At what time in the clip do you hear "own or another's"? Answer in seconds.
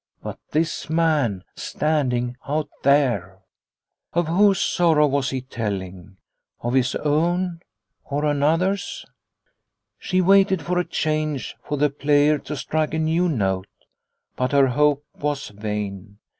6.95-9.05